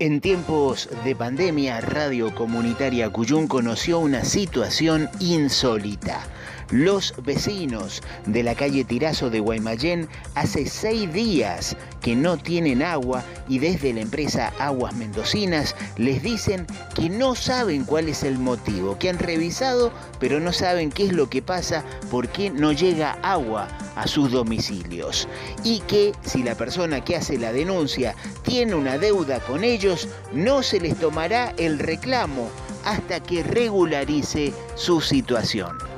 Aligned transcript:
En 0.00 0.22
tiempos 0.22 0.88
de 1.04 1.14
pandemia, 1.14 1.78
Radio 1.82 2.34
Comunitaria 2.34 3.10
Cuyún 3.10 3.46
conoció 3.46 3.98
una 3.98 4.24
situación 4.24 5.10
insólita. 5.18 6.22
Los 6.70 7.12
vecinos 7.22 8.00
de 8.24 8.42
la 8.42 8.54
calle 8.54 8.82
Tirazo 8.82 9.28
de 9.28 9.40
Guaymallén 9.40 10.08
hace 10.34 10.64
seis 10.64 11.12
días 11.12 11.76
que 12.00 12.16
no 12.16 12.36
tienen 12.36 12.82
agua 12.82 13.22
y 13.48 13.58
desde 13.58 13.92
la 13.92 14.00
empresa 14.00 14.52
Aguas 14.58 14.94
Mendocinas 14.94 15.74
les 15.96 16.22
dicen 16.22 16.66
que 16.94 17.08
no 17.08 17.34
saben 17.34 17.84
cuál 17.84 18.08
es 18.08 18.22
el 18.22 18.38
motivo, 18.38 18.98
que 18.98 19.10
han 19.10 19.18
revisado 19.18 19.92
pero 20.18 20.38
no 20.38 20.52
saben 20.52 20.90
qué 20.90 21.06
es 21.06 21.12
lo 21.12 21.28
que 21.28 21.42
pasa, 21.42 21.84
por 22.10 22.28
qué 22.28 22.50
no 22.50 22.72
llega 22.72 23.18
agua 23.22 23.68
a 23.96 24.06
sus 24.06 24.30
domicilios. 24.30 25.26
Y 25.64 25.80
que 25.80 26.12
si 26.22 26.42
la 26.42 26.54
persona 26.54 27.02
que 27.02 27.16
hace 27.16 27.38
la 27.38 27.52
denuncia 27.52 28.14
tiene 28.42 28.74
una 28.74 28.98
deuda 28.98 29.40
con 29.40 29.64
ellos, 29.64 30.08
no 30.32 30.62
se 30.62 30.80
les 30.80 30.98
tomará 30.98 31.54
el 31.56 31.78
reclamo 31.78 32.48
hasta 32.84 33.20
que 33.20 33.42
regularice 33.42 34.52
su 34.74 35.00
situación 35.00 35.89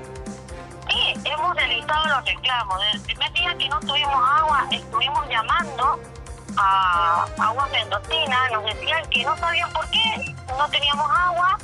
los 2.13 2.25
reclamos. 2.27 2.79
Desde 2.81 2.97
el 2.97 3.03
primer 3.03 3.33
día 3.33 3.57
que 3.59 3.69
no 3.69 3.81
tuvimos 3.81 4.15
agua, 4.15 4.67
estuvimos 4.71 5.29
llamando 5.29 5.99
a 6.59 7.27
Aguas 7.39 7.71
Mendocina, 7.71 8.49
nos 8.51 8.65
decían 8.65 9.09
que 9.09 9.25
no 9.25 9.37
sabían 9.39 9.73
por 9.73 9.89
qué 9.91 10.35
no 10.59 10.69
teníamos 10.69 11.07
agua, 11.11 11.59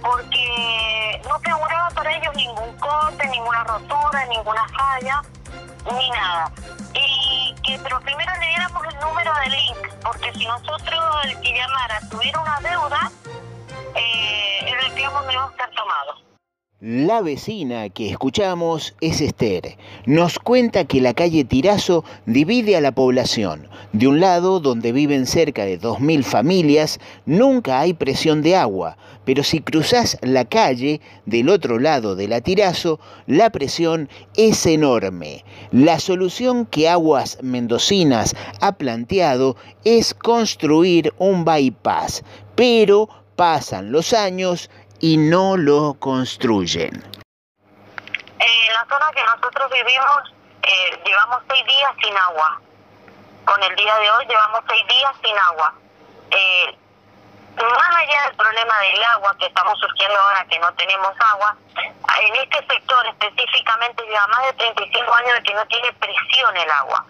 porque 0.00 1.20
no 1.28 1.38
figuraba 1.40 1.90
para 1.90 2.16
ellos 2.16 2.34
ningún 2.36 2.76
corte, 2.76 3.26
ninguna 3.28 3.64
rotura, 3.64 4.24
ninguna 4.26 4.68
falla, 4.68 5.22
ni 5.90 6.10
nada. 6.10 6.52
Y 6.94 7.54
que 7.64 7.78
pero 7.82 8.00
primero 8.00 8.32
le 8.38 8.46
diéramos 8.46 8.82
el 8.86 9.00
número 9.00 9.34
de 9.34 9.50
link, 9.50 10.02
porque 10.04 10.32
si 10.34 10.46
nosotros 10.46 11.24
el 11.24 11.40
que 11.40 11.58
llamara 11.58 12.00
tuviera 12.08 12.40
una 12.40 12.60
deuda, 12.60 13.10
La 16.80 17.22
vecina 17.22 17.88
que 17.88 18.08
escuchamos 18.08 18.94
es 19.00 19.20
Esther. 19.20 19.76
Nos 20.06 20.38
cuenta 20.38 20.84
que 20.84 21.00
la 21.00 21.12
calle 21.12 21.42
Tirazo 21.42 22.04
divide 22.24 22.76
a 22.76 22.80
la 22.80 22.92
población. 22.92 23.66
De 23.92 24.06
un 24.06 24.20
lado, 24.20 24.60
donde 24.60 24.92
viven 24.92 25.26
cerca 25.26 25.64
de 25.64 25.80
2.000 25.80 26.22
familias, 26.22 27.00
nunca 27.26 27.80
hay 27.80 27.94
presión 27.94 28.42
de 28.42 28.54
agua, 28.54 28.96
pero 29.24 29.42
si 29.42 29.58
cruzas 29.58 30.18
la 30.22 30.44
calle 30.44 31.00
del 31.26 31.48
otro 31.48 31.80
lado 31.80 32.14
de 32.14 32.28
la 32.28 32.42
Tirazo, 32.42 33.00
la 33.26 33.50
presión 33.50 34.08
es 34.36 34.64
enorme. 34.64 35.44
La 35.72 35.98
solución 35.98 36.64
que 36.64 36.88
Aguas 36.88 37.38
Mendocinas 37.42 38.36
ha 38.60 38.76
planteado 38.76 39.56
es 39.82 40.14
construir 40.14 41.12
un 41.18 41.44
bypass, 41.44 42.22
pero 42.54 43.08
pasan 43.34 43.90
los 43.90 44.12
años 44.12 44.70
y 45.00 45.16
no 45.16 45.56
lo 45.56 45.94
construyen. 45.94 46.92
En 48.38 48.72
la 48.74 48.86
zona 48.88 49.06
que 49.14 49.22
nosotros 49.24 49.70
vivimos 49.70 50.34
eh, 50.62 51.02
llevamos 51.04 51.42
seis 51.48 51.64
días 51.66 51.92
sin 52.02 52.16
agua. 52.16 52.60
Con 53.44 53.62
el 53.62 53.76
día 53.76 53.96
de 53.96 54.10
hoy 54.10 54.26
llevamos 54.26 54.60
seis 54.68 54.86
días 54.86 55.12
sin 55.24 55.38
agua. 55.38 55.74
Eh, 56.30 56.76
más 57.56 57.96
allá 57.96 58.22
del 58.26 58.36
problema 58.36 58.78
del 58.80 59.02
agua 59.04 59.36
que 59.38 59.46
estamos 59.46 59.78
surgiendo 59.80 60.18
ahora 60.20 60.46
que 60.46 60.58
no 60.58 60.72
tenemos 60.74 61.12
agua, 61.18 61.56
en 62.20 62.36
este 62.36 62.66
sector 62.66 63.06
específicamente 63.06 64.04
lleva 64.04 64.26
más 64.28 64.44
de 64.46 64.52
35 64.54 65.14
años 65.14 65.34
de 65.34 65.42
que 65.42 65.54
no 65.54 65.66
tiene 65.66 65.92
presión 65.94 66.56
el 66.56 66.70
agua. 66.70 67.04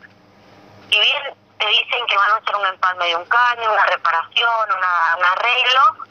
Y 0.90 1.00
bien 1.00 1.34
te 1.58 1.66
dicen 1.66 2.06
que 2.06 2.16
van 2.16 2.30
a 2.30 2.36
hacer 2.36 2.56
un 2.56 2.66
empalme 2.66 3.06
de 3.06 3.16
un 3.16 3.24
caño, 3.26 3.72
una 3.72 3.86
reparación, 3.86 4.68
una, 4.76 5.16
un 5.18 5.24
arreglo, 5.24 6.06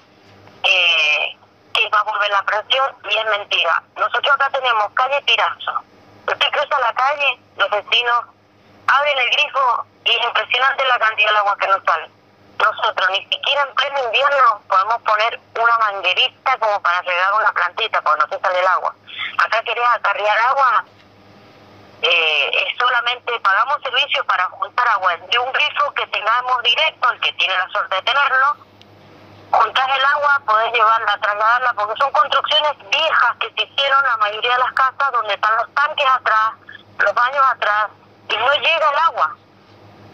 eh, 0.64 1.37
que 1.78 1.90
va 1.90 2.00
a 2.00 2.04
volver 2.04 2.30
la 2.32 2.44
presión 2.44 2.96
y 3.10 3.18
es 3.18 3.26
mentira. 3.26 3.84
Nosotros 3.96 4.34
acá 4.34 4.50
tenemos 4.50 4.92
calle 4.94 5.22
Tirazo. 5.22 5.74
Usted 6.28 6.52
cruza 6.52 6.80
la 6.80 6.94
calle, 6.94 7.40
los 7.56 7.70
vecinos 7.70 8.26
abren 8.88 9.18
el 9.18 9.30
grifo 9.30 9.86
y 10.04 10.12
es 10.12 10.26
impresionante 10.26 10.86
la 10.86 11.00
cantidad 11.00 11.32
de 11.32 11.38
agua 11.38 11.58
que 11.60 11.68
nos 11.68 11.84
sale. 11.84 12.10
Nosotros 12.58 13.10
ni 13.12 13.24
siquiera 13.28 13.62
en 13.62 13.76
pleno 13.76 14.04
invierno 14.06 14.62
podemos 14.68 15.02
poner 15.04 15.40
una 15.60 15.78
manguerita 15.78 16.58
como 16.58 16.82
para 16.82 17.02
regar 17.04 17.34
una 17.34 17.52
plantita 17.52 18.02
cuando 18.02 18.26
no 18.26 18.34
se 18.34 18.42
sale 18.42 18.60
el 18.60 18.68
agua. 18.68 18.96
Acá 19.38 19.62
querés 19.62 19.86
acarrear 19.94 20.38
agua, 20.40 20.86
eh, 22.02 22.52
es 22.54 22.78
solamente 22.78 23.40
pagamos 23.42 23.82
servicio 23.84 24.26
para 24.26 24.46
juntar 24.46 24.88
agua 24.88 25.16
de 25.18 25.40
un 25.40 25.52
grifo 25.54 25.94
que 25.94 26.08
tengamos 26.08 26.64
directo, 26.64 27.12
el 27.12 27.20
que 27.20 27.34
tiene 27.34 27.56
la 27.56 27.68
suerte 27.70 27.96
de 27.96 28.02
tenerlo, 28.02 28.58
juntar 29.58 29.90
el 29.90 30.06
agua, 30.06 30.42
poder 30.46 30.72
llevarla, 30.72 31.18
trasladarla, 31.18 31.74
porque 31.74 32.00
son 32.00 32.12
construcciones 32.12 32.74
viejas 32.90 33.36
que 33.40 33.52
se 33.52 33.64
hicieron 33.64 34.04
la 34.04 34.18
mayoría 34.18 34.54
de 34.54 34.60
las 34.60 34.74
casas 34.74 35.12
donde 35.12 35.34
están 35.34 35.56
los 35.58 35.74
tanques 35.74 36.06
atrás, 36.06 36.52
los 37.00 37.14
baños 37.14 37.44
atrás, 37.52 37.88
y 38.30 38.38
no 38.38 38.54
llega 38.54 38.90
el 38.90 38.98
agua. 38.98 39.36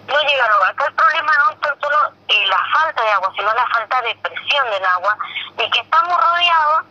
No 0.07 0.19
llega 0.19 0.45
el 0.45 0.51
agua. 0.51 0.67
Acá 0.67 0.85
el 0.85 0.93
problema 0.95 1.31
no 1.37 1.51
es 1.51 1.79
solo 1.79 1.97
eh, 2.27 2.47
la 2.47 2.61
falta 2.73 3.01
de 3.01 3.11
agua, 3.11 3.31
sino 3.35 3.53
la 3.53 3.67
falta 3.67 4.01
de 4.01 4.15
presión 4.15 4.69
del 4.69 4.85
agua, 4.85 5.17
y 5.57 5.69
que 5.71 5.79
estamos 5.79 6.17
rodeados 6.17 6.83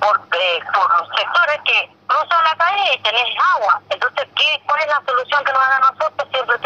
por, 0.00 0.20
eh, 0.32 0.60
por 0.72 1.16
sectores 1.16 1.60
que 1.64 1.90
cruzan 2.06 2.44
la 2.44 2.56
calle 2.56 2.94
y 2.94 3.02
tenés 3.02 3.36
agua. 3.54 3.80
Entonces, 3.90 4.28
¿qué, 4.36 4.62
¿cuál 4.66 4.80
es 4.80 4.86
la 4.86 5.02
solución 5.06 5.44
que 5.44 5.52
nos 5.52 5.68
dan 5.68 5.84
a? 5.84 5.87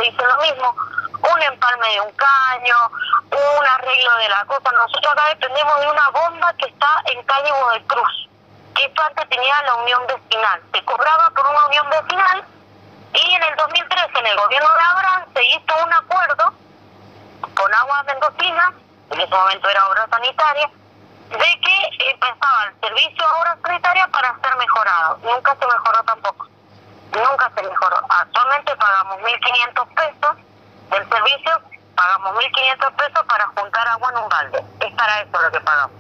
Te 0.02 0.10
dicen 0.10 0.26
lo 0.26 0.36
mismo, 0.42 0.76
un 1.32 1.42
empalme 1.42 1.88
de 1.90 2.00
un 2.00 2.10
caño, 2.10 2.76
un 3.30 3.66
arreglo 3.66 4.16
de 4.16 4.28
la 4.30 4.44
cosa. 4.46 4.72
Nosotros 4.72 5.12
acá 5.12 5.28
dependemos 5.28 5.80
de 5.80 5.90
una 5.90 6.10
bomba 6.10 6.52
que 6.54 6.66
está 6.66 6.88
en 7.04 7.22
calle 7.22 7.52
Cruz, 7.86 8.28
que 8.74 8.84
esto 8.84 9.00
antes 9.00 9.28
tenía 9.28 9.62
la 9.62 9.74
unión 9.76 10.02
vecinal. 10.08 10.60
Se 10.72 10.84
cobraba 10.84 11.30
por 11.30 11.48
una 11.48 11.66
unión 11.66 11.88
vecinal 11.88 12.44
y 13.14 13.32
en 13.32 13.42
el 13.44 13.54
2013 13.54 14.18
en 14.18 14.26
el 14.26 14.36
gobierno 14.38 14.68
de 14.74 14.82
Abraham 14.82 15.24
se 15.34 15.44
hizo 15.44 15.84
un 15.84 15.92
acuerdo 15.92 16.52
con 17.54 17.72
Aguas 17.72 18.04
Mendocina, 18.04 18.72
en 19.10 19.20
ese 19.20 19.32
momento 19.32 19.69
era 19.69 19.86
obra 19.86 20.08
sanitaria, 20.10 20.69
de 21.30 21.38
que 21.38 22.10
empezaba 22.10 22.64
el 22.64 22.80
servicio 22.80 23.24
de 23.24 23.40
obra 23.40 23.56
sanitaria 23.62 24.08
para 24.08 24.36
ser 24.40 24.56
mejorado. 24.56 25.19
Nunca 25.22 25.54
se 25.60 25.64
mejoró 25.64 26.02
tampoco. 26.02 26.51
Nunca 27.12 27.52
se 27.54 27.62
mejoró. 27.62 27.96
Actualmente 28.08 28.72
pagamos 28.76 29.18
1.500 29.18 29.94
pesos 29.94 30.36
del 30.90 31.08
servicio 31.08 31.72
pagamos 32.02 32.34
1.500 32.34 32.96
pesos 32.96 33.24
para 33.28 33.46
juntar 33.46 33.88
agua 33.88 34.10
en 34.10 34.22
un 34.22 34.28
balde. 34.28 34.58
Es 34.80 34.94
para 34.94 35.22
eso 35.22 35.42
lo 35.42 35.52
que 35.52 35.60
pagamos. 35.60 35.96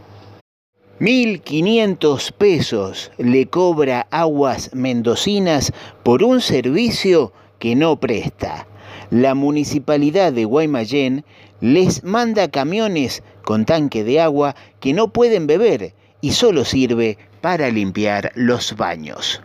1.500 1.00 2.32
pesos 2.32 3.10
le 3.18 3.48
cobra 3.48 4.06
Aguas 4.10 4.70
Mendocinas 4.74 5.72
por 6.02 6.22
un 6.22 6.40
servicio 6.40 7.32
que 7.58 7.74
no 7.74 7.96
presta. 7.96 8.66
La 9.10 9.34
municipalidad 9.34 10.32
de 10.32 10.44
Guaymallén 10.44 11.24
les 11.60 12.04
manda 12.04 12.50
camiones 12.50 13.22
con 13.44 13.64
tanque 13.64 14.04
de 14.04 14.20
agua 14.20 14.54
que 14.80 14.92
no 14.92 15.08
pueden 15.08 15.46
beber 15.46 15.94
y 16.20 16.32
solo 16.32 16.64
sirve 16.64 17.18
para 17.40 17.68
limpiar 17.68 18.30
los 18.34 18.76
baños 18.76 19.40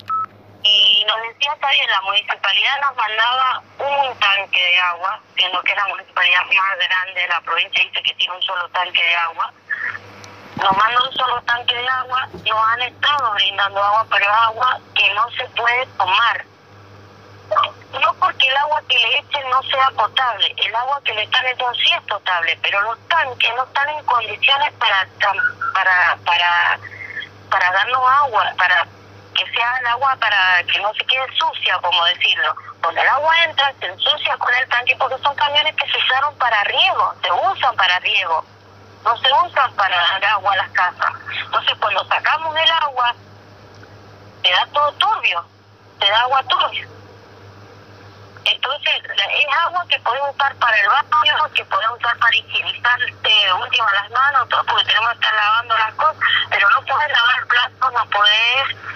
la 1.88 2.02
municipalidad 2.02 2.82
nos 2.82 2.96
mandaba 2.96 3.62
un 3.78 4.20
tanque 4.20 4.60
de 4.60 4.80
agua, 4.80 5.20
siendo 5.36 5.62
que 5.62 5.72
es 5.72 5.78
la 5.78 5.88
municipalidad 5.88 6.42
más 6.42 6.78
grande 6.78 7.22
de 7.22 7.28
la 7.28 7.42
provincia, 7.42 7.84
dice 7.84 8.04
que 8.04 8.14
tiene 8.16 8.36
un 8.36 8.42
solo 8.42 8.68
tanque 8.70 9.04
de 9.04 9.16
agua. 9.16 9.54
Nos 10.58 10.78
manda 10.78 11.04
un 11.04 11.14
solo 11.14 11.42
tanque 11.44 11.76
de 11.76 11.88
agua, 11.88 12.28
nos 12.34 12.68
han 12.68 12.82
estado 12.82 13.32
brindando 13.34 13.84
agua, 13.84 14.08
pero 14.10 14.32
agua 14.32 14.80
que 14.96 15.14
no 15.14 15.30
se 15.32 15.46
puede 15.50 15.86
tomar. 15.98 16.46
No 18.02 18.14
porque 18.16 18.48
el 18.48 18.58
agua 18.58 18.82
que 18.90 18.98
le 18.98 19.20
echen 19.20 19.50
no 19.50 19.62
sea 19.64 19.90
potable, 19.92 20.54
el 20.58 20.76
agua 20.76 21.00
que 21.06 21.14
le 21.14 21.24
están 21.24 21.46
echando 21.46 21.74
sí 21.76 21.94
es 21.94 22.02
potable, 22.02 22.60
pero 22.62 22.82
los 22.82 23.08
tanques 23.08 23.56
no 23.56 23.64
están 23.64 23.90
en 23.90 24.04
condiciones 24.04 24.74
para 24.74 25.08
para 25.74 26.18
para 26.26 26.80
para 27.50 27.72
darnos 27.72 28.04
agua, 28.24 28.54
para 28.58 28.88
que 29.38 29.46
sea 29.52 29.78
el 29.80 29.88
agua 29.88 30.18
para 30.20 30.64
que 30.64 30.80
no 30.80 30.92
se 30.96 31.06
quede 31.06 31.28
sucia, 31.38 31.78
como 31.82 32.04
decirlo. 32.06 32.56
Cuando 32.82 33.02
el 33.02 33.08
agua 33.08 33.44
entra, 33.44 33.72
se 33.80 33.86
ensucia 33.86 34.36
con 34.38 34.54
el 34.54 34.68
tanque 34.68 34.96
porque 34.98 35.18
son 35.22 35.36
camiones 35.36 35.76
que 35.76 35.92
se 35.92 35.98
usaron 36.00 36.36
para 36.38 36.64
riego, 36.64 37.14
se 37.22 37.32
usan 37.32 37.76
para 37.76 38.00
riego, 38.00 38.44
no 39.04 39.18
se 39.18 39.30
usan 39.46 39.72
para 39.76 39.96
dar 39.96 40.26
agua 40.26 40.54
a 40.54 40.58
las 40.58 40.70
casas. 40.72 41.14
Entonces, 41.46 41.78
cuando 41.80 42.04
sacamos 42.08 42.56
el 42.56 42.72
agua, 42.72 43.16
te 44.42 44.52
da 44.52 44.68
todo 44.74 44.92
turbio, 44.94 45.46
te 46.00 46.10
da 46.10 46.22
agua 46.22 46.44
turbia. 46.44 46.88
Entonces, 48.46 48.94
es 49.04 49.58
agua 49.66 49.86
que 49.90 50.00
podemos 50.00 50.34
usar 50.34 50.56
para 50.56 50.78
el 50.80 50.88
baño, 50.88 51.54
que 51.54 51.66
podemos 51.66 52.00
usar 52.00 52.18
para 52.18 52.36
higienizar 52.36 53.02
este, 53.04 53.54
último 53.54 53.88
las 53.92 54.10
manos, 54.10 54.50
todo, 54.50 54.64
porque 54.64 54.86
tenemos 54.86 55.10
que 55.12 55.16
estar 55.16 55.34
lavando 55.34 55.78
las 55.78 55.94
cosas, 55.96 56.16
pero 56.50 56.70
no 56.70 56.82
puedes 56.86 57.12
lavar 57.12 57.48
platos, 57.48 57.94
no 57.94 58.10
puedes. 58.10 58.87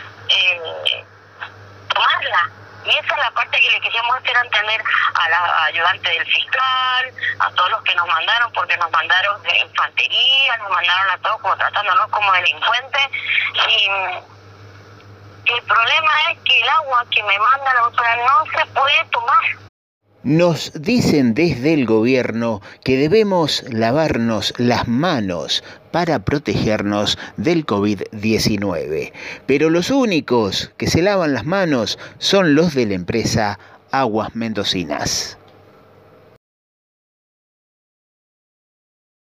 Y 2.83 2.89
esa 2.89 3.16
es 3.16 3.18
la 3.18 3.31
parte 3.31 3.60
que 3.60 3.69
le 3.69 3.81
queríamos 3.81 4.18
hacer 4.18 4.36
entender 4.36 4.83
a 5.13 5.30
la 5.30 5.63
ayudante 5.66 6.10
del 6.10 6.25
fiscal, 6.25 7.13
a 7.39 7.51
todos 7.51 7.69
los 7.72 7.83
que 7.83 7.95
nos 7.95 8.07
mandaron, 8.07 8.51
porque 8.54 8.78
nos 8.78 8.92
mandaron 8.92 9.42
de 9.44 9.57
infantería, 9.60 10.57
nos 10.57 10.69
mandaron 10.69 11.10
a 11.12 11.18
todos 11.19 11.42
como 11.42 11.57
tratándonos 11.57 12.07
como 12.10 12.31
delincuentes. 12.33 13.07
Y 13.68 15.54
el 15.54 15.62
problema 15.63 16.12
es 16.31 16.39
que 16.39 16.62
el 16.62 16.69
agua 16.69 17.06
que 17.12 17.24
me 17.24 17.38
manda 17.38 17.74
la 17.74 17.81
doctora 17.81 18.16
no 18.16 18.45
se 18.57 18.66
puede 18.68 19.06
tomar. 19.12 19.21
Nos 20.24 20.72
dicen 20.80 21.34
desde 21.34 21.74
el 21.74 21.88
gobierno 21.88 22.62
que 22.84 22.96
debemos 22.96 23.64
lavarnos 23.70 24.54
las 24.58 24.88
manos 24.88 25.64
para 25.90 26.24
protegernos 26.24 27.18
del 27.38 27.66
COVID-19, 27.66 29.14
pero 29.48 29.72
los 29.72 29.90
únicos 29.90 30.72
que 30.78 30.86
se 30.86 31.02
lavan 31.02 31.34
las 31.34 31.46
manos 31.46 31.98
son 32.20 32.54
los 32.54 32.76
de 32.76 32.86
la 32.86 32.94
empresa 32.94 33.58
Aguas 33.90 34.36
Mendocinas. 34.36 35.40